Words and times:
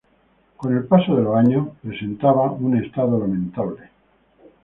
Con 0.57 0.75
el 0.75 0.85
paso 0.85 1.15
de 1.15 1.21
los 1.21 1.35
años 1.37 1.67
presentaba 1.83 2.49
un 2.53 2.75
estado 2.83 3.19
lamentable. 3.19 3.91